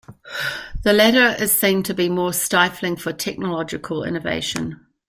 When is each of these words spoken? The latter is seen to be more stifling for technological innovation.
The 0.81 0.93
latter 0.93 1.39
is 1.39 1.51
seen 1.51 1.83
to 1.83 1.93
be 1.93 2.09
more 2.09 2.33
stifling 2.33 2.95
for 2.95 3.13
technological 3.13 4.03
innovation. 4.03 4.83